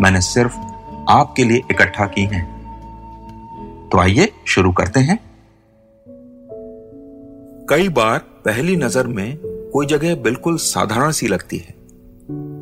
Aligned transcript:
मैंने 0.00 0.20
सिर्फ़ 0.20 0.56
आपके 1.08 1.44
लिए 1.44 1.62
इकट्ठा 1.70 2.06
की 2.06 2.22
हैं। 2.22 2.44
तो 3.92 3.98
आइए 3.98 4.32
शुरू 4.46 4.72
करते 4.72 5.00
हैं। 5.00 5.18
कई 7.70 7.88
बार 7.88 8.18
पहली 8.18 8.76
नज़र 8.76 9.06
में 9.06 9.38
कोई 9.72 9.86
जगह 9.86 10.14
बिल्कुल 10.14 10.56
साधारण 10.56 11.10
सी 11.10 11.26
लगती 11.26 11.56
है, 11.56 11.74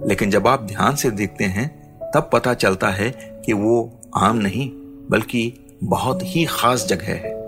लेकिन 0.08 0.30
जब 0.30 0.47
आप 0.47 0.62
ध्यान 0.62 0.97
से 0.97 1.11
देखते 1.11 1.44
हैं, 1.44 1.69
तब 2.14 2.30
पता 2.33 2.55
चलता 2.55 2.89
है 2.89 3.11
कि 3.46 3.52
वो 3.52 4.00
आम 4.17 4.36
नहीं, 4.36 4.70
बल्कि 5.11 5.52
बहुत 5.84 6.19
ही 6.22 6.44
खास 6.44 6.86
जगह 6.86 7.06
है। 7.06 7.41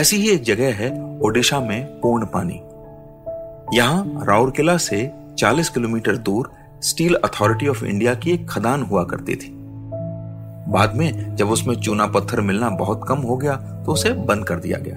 ऐसी 0.00 0.16
ही 0.16 0.30
एक 0.30 0.42
जगह 0.42 0.74
है 0.74 1.18
ओडिशा 1.20 1.60
में 1.60 2.00
पूर्ण 2.00 2.26
पानी। 2.26 2.60
यहाँ 3.78 4.24
राउरकेला 4.26 4.76
से 4.76 5.10
40 5.38 5.68
किलोमीटर 5.68 6.16
दूर 6.16 6.50
स्टील 6.82 7.14
अथॉरिटी 7.14 7.68
ऑफ़ 7.68 7.84
इंडिया 7.84 8.14
की 8.14 8.30
एक 8.30 8.48
खदान 8.50 8.82
हुआ 8.82 9.02
करती 9.04 9.34
थी। 9.34 9.50
बाद 10.68 10.94
में 10.96 11.36
जब 11.36 11.50
उसमें 11.50 11.74
चूना 11.76 12.06
पत्थर 12.06 12.40
मिलना 12.40 12.70
बहुत 12.70 13.04
कम 13.08 13.18
हो 13.18 13.36
गया 13.36 13.54
तो 13.86 13.92
उसे 13.92 14.12
बंद 14.12 14.46
कर 14.46 14.58
दिया 14.58 14.78
गया। 14.78 14.96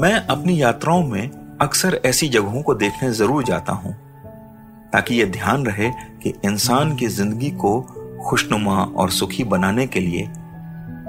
मैं 0.00 0.14
अपनी 0.26 0.60
यात्राओं 0.62 1.02
में 1.04 1.30
अक्सर 1.60 2.00
ऐसी 2.06 2.28
जगहों 2.28 2.62
को 2.62 2.74
देखने 2.74 3.10
ज़रूर 3.12 3.44
जाता 3.44 3.72
हूँ, 3.72 3.92
ताकि 4.92 5.14
यह 5.14 5.30
ध्यान 5.30 5.66
रहे 5.66 5.90
कि 6.22 6.32
इंसान 6.44 6.94
की 6.96 7.06
ज़िंदगी 7.08 7.50
को 7.56 7.80
खुशनुमा 8.24 8.82
और 8.96 9.10
सुखी 9.10 9.44
बनाने 9.44 9.86
के 9.86 10.00
लिए 10.00 10.26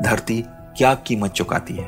धरती 0.04 0.42
क्या 0.78 0.94
कीमत 1.08 1.32
चुकाती 1.32 1.74
है। 1.74 1.88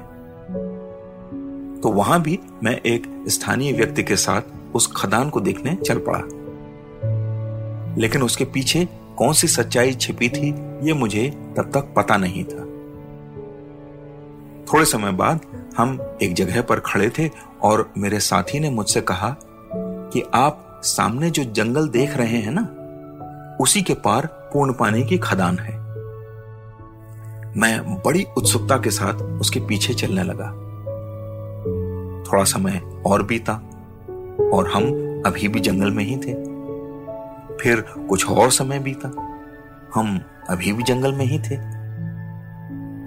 तो 1.82 1.92
वहाँ 1.92 2.22
भी 2.22 2.40
मैं 2.64 2.76
एक 2.78 3.08
स्थानीय 3.28 3.74
व्यक्ति 3.74 4.04
के 4.04 4.16
साथ 4.16 4.76
उस 4.76 4.92
खदान 4.96 5.30
को 5.30 5.42
देखने 5.42 5.76
चल 5.78 5.98
पड़ा। 6.08 6.20
लेकिन 7.98 8.24
उसके 8.24 8.46
पीछे 8.46 8.88
कौन 9.18 9.34
सी 9.34 9.48
सच्चाई 9.48 9.94
छिपी 9.94 10.30
थी, 10.30 10.50
ये 10.88 10.94
मुझे 10.94 11.30
तब 11.58 11.72
तक 11.74 11.94
पता 11.98 12.18
नहीं 12.18 12.44
था। 12.44 12.66
थोड़े 14.74 14.86
समय 14.86 15.12
बाद 15.12 15.40
हम 15.78 16.18
एक 16.24 16.34
जगह 16.34 16.62
पर 16.62 16.80
खड़े 16.80 17.10
थे 17.10 17.30
और 17.62 17.94
मेरे 17.98 18.20
साथी 18.20 18.60
ने 18.60 18.70
मुझसे 18.70 19.02
कहा 19.02 19.36
कि 20.14 20.24
आप 20.34 20.82
सामने 20.84 21.30
जो 21.30 21.44
जंगल 21.44 21.88
देख 21.90 22.18
रहे 22.18 22.38
हैं 22.38 22.52
ना, 22.52 23.58
उसी 23.62 23.82
के 23.82 23.94
पार 23.94 24.26
पूर्ण 24.26 24.74
पानी 24.74 25.04
की 25.04 25.18
खदान 25.18 25.60
है। 25.60 25.82
मैं 27.58 27.96
बड़ी 28.06 28.26
उत्सुकता 28.38 28.78
के 28.78 28.90
साथ 28.90 29.14
उसके 29.14 29.60
पीछे 29.60 29.94
चलने 29.94 30.24
लगा। 30.24 30.48
थोड़ा 32.32 32.44
समय 32.44 32.82
और 33.06 33.24
बीता 33.24 33.54
और 34.54 34.72
हम 34.72 34.84
अभी 35.26 35.48
भी 35.48 35.60
जंगल 35.60 35.92
में 35.92 36.04
ही 36.04 36.18
थे। 36.18 36.51
फिर 37.62 37.82
कुछ 37.82 38.30
और 38.30 38.52
समय 38.52 38.80
बीता। 38.80 39.38
हम 39.96 40.22
अभी 40.50 40.74
भी 40.74 40.84
जंगल 40.84 41.14
में 41.14 41.26
ही 41.26 41.40
थे। 41.40 41.56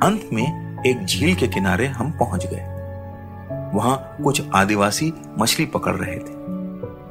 अंत 0.06 0.28
में 0.32 0.76
एक 0.86 1.04
झील 1.04 1.34
के 1.34 1.48
किनारे 1.48 1.86
हम 1.86 2.10
पहुँच 2.10 2.46
गए। 2.46 2.74
वहाँ 3.74 4.16
कुछ 4.24 4.42
आदिवासी 4.54 5.12
मछली 5.38 5.66
पकड़ 5.66 5.94
रहे 5.94 6.18
थे 6.18 6.34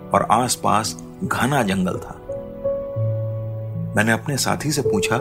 और 0.10 0.28
आसपास 0.32 1.04
घना 1.24 1.64
जंगल 1.64 1.98
था। 1.98 2.20
मैंने 3.96 4.12
अपने 4.12 4.38
साथी 4.38 4.72
से 4.72 4.82
पूछा 4.82 5.18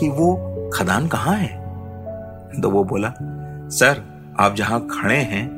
कि 0.00 0.08
वो 0.08 0.34
खदान 0.74 1.08
कहाँ 1.08 1.34
है? 1.34 1.56
तो 2.60 2.70
वो 2.70 2.84
बोला, 2.84 3.14
सर, 3.68 4.02
आप 4.40 4.54
जहाँ 4.54 4.88
खड़े 4.90 5.18
हैं, 5.18 5.48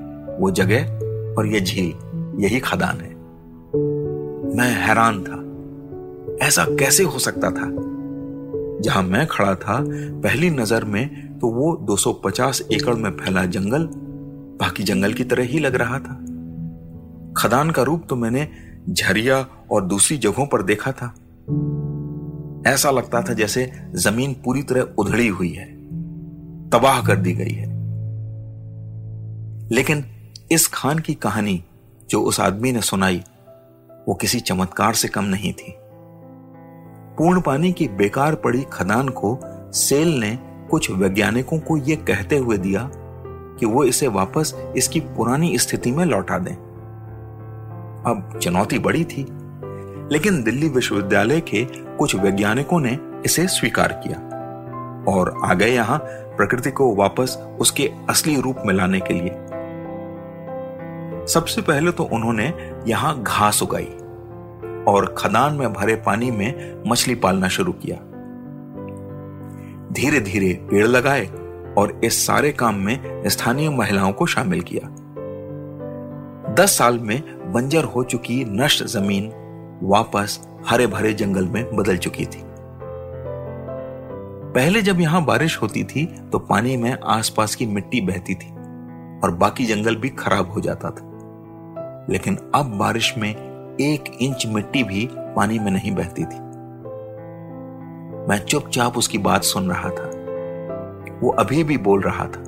वो 0.41 0.50
जगह 0.50 0.82
और 1.38 1.47
ये 1.47 1.60
झील, 1.60 2.36
यही 2.42 2.60
खदान 2.60 3.00
है। 3.00 3.14
मैं 4.56 4.86
हैरान 4.86 5.24
था। 5.24 5.44
ऐसा 6.43 6.65
कैसे 6.65 7.05
हो 7.05 7.19
सकता 7.19 7.50
था? 7.50 7.71
जहाँ 8.81 9.03
मैं 9.03 9.27
खड़ा 9.27 9.55
था, 9.55 9.84
पहली 10.21 10.50
नज़र 10.50 10.84
में 10.84 11.39
तो 11.39 11.49
वो 11.49 11.77
250 11.77 12.62
एकड़ 12.72 12.95
में 12.95 13.11
फैला 13.11 13.45
जंगल, 13.45 13.89
बाकी 14.61 14.83
जंगल 14.83 15.12
की 15.12 15.25
तरह 15.25 15.43
ही 15.43 15.59
लग 15.59 15.75
रहा 15.75 15.99
था। 15.99 16.15
खदान 17.37 17.71
का 17.71 17.83
रूप 17.83 18.06
तो 18.09 18.17
मैंने 18.17 18.49
झरिया 18.91 19.47
और 19.71 19.84
दूसरी 19.84 20.17
जगहों 20.17 20.47
पर 20.47 20.62
देखा 20.62 20.93
था। 20.93 21.15
ऐसा 22.66 22.91
लगता 22.91 23.22
था 23.22 23.33
जैसे 23.33 23.72
ज़मीन 23.95 24.33
पूरी 24.45 24.62
तरह 24.62 24.81
उधड़ी 24.99 25.28
हुई 25.28 25.53
है, 25.53 25.66
तबाह 26.71 27.06
कर 27.06 27.16
दी 27.16 27.33
गई 27.33 27.53
है। 27.53 27.66
लेकिन 29.72 30.05
इस 30.53 30.66
खान 30.66 30.99
की 30.99 31.15
कहानी 31.15 31.65
जो 32.11 32.21
उस 32.21 32.41
आदमी 32.41 32.72
ने 32.72 32.81
सुनाई, 32.81 33.22
वो 34.09 34.15
किसी 34.15 34.41
चमत्कार 34.41 34.95
से 34.95 35.09
कम 35.09 35.25
नहीं 35.25 35.53
थी। 35.53 35.75
पूर्ण 37.19 37.41
पानी 37.41 37.72
की 37.72 37.88
बेकार 37.88 38.34
पड़ी 38.34 38.62
खदान 38.72 39.08
को 39.08 39.38
सेल 39.75 40.08
ने 40.20 40.38
कुछ 40.70 40.91
वैज्ञानिकों 40.91 41.58
को 41.58 41.76
यह 41.76 41.97
कहते 41.97 42.36
हुए 42.36 42.58
दिया 42.58 42.91
कि 43.58 43.66
वो 43.66 43.84
इसे 43.84 44.08
वापस 44.08 44.54
इसकी 44.76 45.00
पुरानी 45.00 45.58
स्थिति 45.58 45.91
में 45.91 46.04
लौटा 46.04 46.38
दें। 46.38 46.54
अब 48.04 48.38
चुनौती 48.42 48.78
बड़ी 48.78 49.04
थी, 49.04 49.26
लेकिन 50.12 50.42
दिल्ली 50.42 50.69
विश्वविद्यालय 50.69 51.41
के 51.41 51.64
कुछ 51.98 52.16
वैज्ञानिकों 52.16 52.80
ने 52.80 52.98
इसे 53.24 53.47
स्वीकार 53.48 53.92
किया 54.04 54.19
और 55.12 55.34
आ 55.44 55.54
गए 55.54 55.70
यहाँ 55.70 55.98
प्रकृति 56.36 56.70
को 56.70 56.94
वापस 56.94 57.36
उसके 57.60 57.91
असली 58.08 58.41
रूप 58.41 58.62
में 58.66 58.74
लाने 58.74 59.00
के 59.00 59.14
लिए। 59.14 59.30
सबसे 61.26 61.62
पहले 61.62 61.91
तो 61.91 62.04
उन्होंने 62.04 62.53
यहाँ 62.86 63.22
घास 63.22 63.62
उगाई। 63.62 63.97
और 64.89 65.15
खदान 65.19 65.55
में 65.55 65.72
भरे 65.72 65.95
पानी 65.97 66.31
में 66.31 66.83
मछली 66.87 67.15
पालना 67.15 67.49
शुरू 67.49 67.72
किया। 67.72 67.97
धीरे 69.93 70.21
धीरे 70.21 70.69
पेड़ 70.71 70.87
लगाए 70.87 71.27
और 71.78 72.00
इस 72.05 72.27
सारे 72.27 72.53
काम 72.53 72.75
में 72.75 73.28
स्थानीय 73.28 73.71
महिलाओं 73.71 74.12
को 74.12 74.27
शामिल 74.27 74.61
किया। 74.61 74.89
दस 76.55 76.78
साल 76.78 76.99
में 76.99 77.53
बंजर 77.53 77.84
हो 77.84 78.05
चुकी 78.05 78.45
नष्ट 78.45 78.84
ज़मीन 78.84 79.31
वापस 79.83 80.49
हरे 80.67 80.87
भरे 80.87 81.12
जंगल 81.12 81.47
में 81.47 81.77
बदल 81.77 81.97
चुकी 81.97 82.27
थी। 82.27 82.43
पहले 84.55 84.83
जब 84.83 85.01
यहाँ 85.01 85.25
बारिश 85.25 85.63
होती 85.63 85.84
थी 85.84 86.07
तो 86.33 86.39
पानी 86.39 86.77
में 86.77 86.97
आसपास 87.04 87.54
की 87.54 87.66
मिट्टी 87.66 88.01
बहती 88.01 88.34
थी 88.34 88.51
और 89.25 89.34
बाकी 89.34 89.65
जंगल 89.65 89.97
भी 89.97 90.09
खराब 90.09 90.51
हो 90.51 90.60
जाता 90.60 90.91
था। 90.91 91.10
लेकिन 92.10 92.39
अब 92.54 92.66
बारिश 92.78 93.15
में 93.19 93.53
एक 93.80 94.18
इंच 94.21 94.47
मिट्टी 94.47 94.82
भी 94.82 95.09
पानी 95.12 95.59
में 95.59 95.71
नहीं 95.71 95.92
बहती 95.92 96.24
थी। 96.24 96.38
मैं 98.28 98.44
चुपचाप 98.48 98.98
उसकी 98.98 99.18
बात 99.18 99.42
सुन 99.42 99.68
रहा 99.71 99.91
था। 99.91 100.10
वो 101.21 101.30
अभी 101.30 101.65
भी 101.65 101.78
बोल 101.78 102.00
रहा 102.00 102.24
था, 102.24 102.44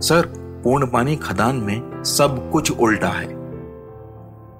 सर, 0.00 0.26
पूर्ण 0.64 0.86
पानी 0.86 1.16
खदान 1.16 1.56
में 1.56 2.04
सब 2.04 2.50
कुछ 2.50 2.78
उल्टा 2.78 3.08
है। 3.08 3.26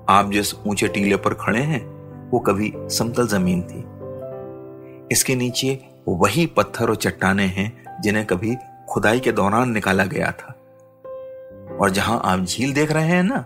आप 0.09 0.31
जिस 0.33 0.55
ऊँचे 0.67 0.89
टीले 0.89 1.17
पर 1.17 1.35
खड़े 1.35 1.61
हैं, 1.61 1.81
वो 2.31 2.39
कभी 2.39 2.73
समतल 2.77 3.27
ज़मीन 3.27 3.63
थी। 3.63 3.85
इसके 5.13 5.35
नीचे 5.35 5.87
वही 6.09 6.47
पत्थर 6.47 6.89
और 6.89 6.97
चट्टाने 6.97 7.45
हैं, 7.45 8.03
जिन्हें 8.03 8.27
कभी 8.27 8.57
खुदाई 8.89 9.21
के 9.21 9.33
दौरान 9.33 9.71
निकाला 9.71 10.05
गया 10.05 10.31
था। 10.31 10.55
और 11.81 11.91
जहाँ 11.91 12.21
आप 12.25 12.41
झील 12.41 12.73
देख 12.73 12.93
रहे 12.93 13.09
हैं 13.09 13.23
ना, 13.23 13.45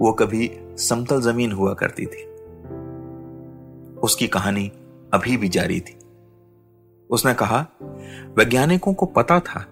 वो 0.00 0.12
कभी 0.12 0.60
समतल 0.78 1.20
ज़मीन 1.20 1.52
हुआ 1.52 1.74
करती 1.74 2.06
थी। 2.06 2.24
उसकी 3.98 4.28
कहानी 4.28 4.72
अभी 5.14 5.36
भी 5.36 5.48
जारी 5.48 5.80
थी। 5.80 5.98
उसने 7.10 7.34
कहा, 7.34 7.66
वैज्ञानिकों 8.38 8.94
को 8.94 9.06
पता 9.06 9.40
था, 9.40 9.66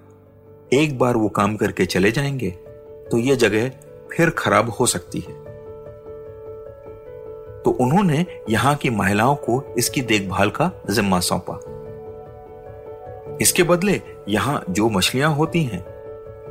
एक 0.72 0.98
बार 0.98 1.16
वो 1.16 1.28
काम 1.28 1.56
करके 1.56 1.86
चले 1.86 2.10
जाएँगे 2.10 2.50
तो 3.10 3.18
ये 3.18 3.36
जगह 3.36 3.68
फिर 4.12 4.30
खराब 4.30 4.70
हो 4.70 4.86
सकती 4.86 5.20
है। 5.20 5.34
तो 7.62 7.70
उन्होंने 7.70 8.26
यहाँ 8.50 8.74
की 8.74 8.90
महिलाओं 8.90 9.36
को 9.36 9.62
इसकी 9.78 10.00
देखभाल 10.02 10.50
का 10.50 10.70
जिम्मा 10.90 11.20
सौंपा। 11.20 11.60
इसके 13.40 13.62
बदले 13.62 14.00
यहाँ 14.28 14.64
जो 14.70 14.88
मछलियाँ 14.88 15.34
होती 15.34 15.62
हैं 15.62 15.84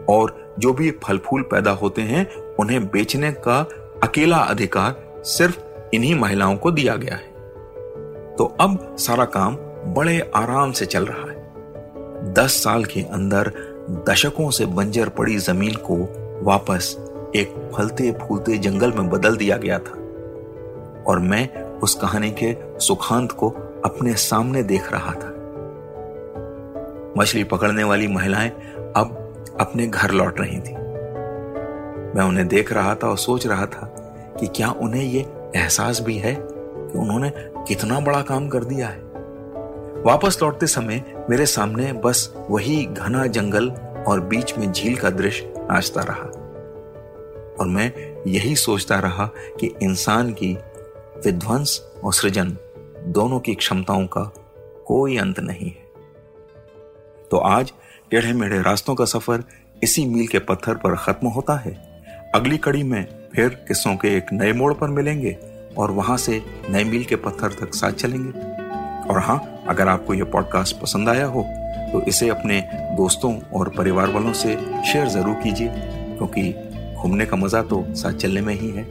और 0.06 0.56
जो 0.60 0.74
भी 0.74 0.92
फल 0.92 1.18
फूल 1.18 1.42
पैदा 1.42 1.72
होते 1.72 2.02
हैं, 2.02 2.36
उन्हें 2.56 2.88
बेचने 2.88 3.31
का 3.31 3.68
अकेला 4.06 4.38
अधिकार 4.38 5.22
सिर्फ़ 5.24 5.60
इन्हीं 5.94 6.16
महिलाओं 6.16 6.56
को 6.56 6.72
दिया 6.72 6.96
गया 6.96 7.16
है। 7.16 7.24
तो 8.36 8.57
अब 8.60 8.96
सारा 9.00 9.25
काम 9.25 9.56
बड़े 9.94 10.31
आराम 10.36 10.72
से 10.72 10.86
चल 10.86 11.06
रहा 11.06 11.31
है। 11.31 11.54
दस 12.34 12.63
साल 12.63 12.86
के 12.86 13.02
अंदर 13.02 13.54
दशकों 14.10 14.52
से 14.52 14.66
बंजर 14.66 15.10
पड़ी 15.10 15.38
ज़मीन 15.38 15.75
को 15.75 15.96
वापस 16.44 16.98
एक 17.36 17.72
फलते 17.78 18.12
फूलते 18.12 18.57
जंगल 18.57 18.92
में 18.92 19.10
बदल 19.10 19.38
दिया 19.38 19.57
गया 19.57 19.80
था। 19.80 19.92
और 21.07 21.19
मैं 21.19 21.63
उस 21.63 21.96
कहानी 21.96 22.31
के 22.31 22.80
सुखांत 22.80 23.31
को 23.31 23.50
अपने 23.86 24.13
सामने 24.13 24.63
देख 24.63 24.92
रहा 24.94 25.12
था। 25.12 25.31
मछली 27.18 27.44
पकड़ने 27.44 27.84
वाली 27.84 28.07
महिलाएँ 28.07 28.50
अब 28.96 29.34
अपने 29.60 29.88
घर 29.88 30.12
लौट 30.12 30.40
रही 30.40 30.60
थी। 30.60 30.85
मैं 32.16 32.24
उन्हें 32.24 32.48
देख 32.48 32.74
रहा 32.74 32.96
था 32.96 33.08
और 33.08 33.18
सोच 33.18 33.48
रहा 33.48 33.66
था 33.66 33.88
कि 34.40 34.48
क्या 34.48 34.72
उन्हें 34.72 35.04
यह 35.04 35.52
एहसास 35.56 36.02
भी 36.02 36.18
है 36.18 36.38
कि 36.40 36.98
उन्होंने 36.98 37.34
कितना 37.38 38.00
बड़ा 38.00 38.22
काम 38.22 38.50
कर 38.50 38.64
दिया 38.64 38.88
है। 38.88 39.00
वापस 40.04 40.40
लौटते 40.42 40.68
समय 40.68 41.26
मेरे 41.30 41.46
सामने 41.46 41.94
बस 41.94 42.34
वही 42.50 42.86
घना 42.86 43.28
जंगल 43.28 43.70
और 44.08 44.20
बीच 44.20 44.58
में 44.58 44.72
झील 44.72 44.98
का 44.98 45.10
दृश्य 45.10 45.54
नाचता 45.58 46.02
रहा। 46.02 46.42
और 47.60 47.68
मैं 47.68 47.92
यही 48.28 48.56
सोचता 48.56 49.00
रहा 49.00 49.30
कि 49.60 49.76
इंसान 49.84 50.34
की 50.34 50.54
विध्वंस 51.26 51.92
और 52.04 52.14
सृजन 52.14 52.58
दोनों 53.08 53.40
की 53.40 53.56
क्षमताओं 53.56 54.08
का 54.08 54.24
कोई 54.86 55.18
अंत 55.18 55.40
नहीं 55.40 55.68
है। 55.68 55.90
तो 57.32 57.38
आज 57.38 57.74
टेढ़े 58.12 58.34
मेढ़े 58.34 58.62
रास्तों 58.62 58.96
का 58.96 59.06
सफ़र 59.06 59.44
इसी 59.84 60.06
मील 60.06 60.28
के 60.28 60.40
पत्थर 60.40 60.74
पर 60.74 60.96
खत्म 60.96 61.28
होता 61.28 61.56
है 61.56 61.94
अगली 62.36 62.58
कड़ी 62.58 62.82
में 62.84 63.06
फिर 63.36 63.50
किस्सों 63.68 63.96
के 63.96 64.08
एक 64.08 64.32
नए 64.34 64.54
मोड़ 64.54 64.74
पर 64.74 64.88
मिलेंगे 64.88 65.32
और 65.78 65.92
वहाँ 65.92 66.18
से 66.18 66.42
नए 66.70 66.84
मील 66.84 67.04
के 67.04 67.16
पत्थर 67.16 67.54
तक 67.60 67.76
साथ 67.76 67.92
चलेंगे। 67.94 68.32
और 69.10 69.20
हाँ 69.20 69.38
अगर 69.70 69.88
आपको 69.88 70.14
यह 70.14 70.26
पॉडकास्ट 70.34 70.80
पसंद 70.82 71.10
आया 71.10 71.26
हो 71.28 71.44
तो 71.92 72.02
इसे 72.02 72.30
अपने 72.30 72.60
दोस्तों 72.98 73.34
और 73.54 73.70
परिवार 73.78 74.12
वालों 74.12 74.34
से 74.34 74.56
शेयर 74.92 75.08
ज़रूर 75.08 75.36
कीजिए, 75.36 75.70
क्योंकि 75.70 76.52
घूमने 76.96 77.26
का 77.26 77.38
मज़ा 77.38 77.62
तो 77.64 77.86
साथ 77.96 78.14
चलने 78.16 78.42
में 78.42 78.54
ही 78.54 78.70
है। 78.70 78.84